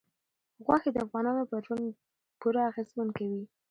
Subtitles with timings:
[0.65, 1.85] غوښې د افغانانو پر ژوند
[2.39, 3.43] پوره اغېزمن کوي.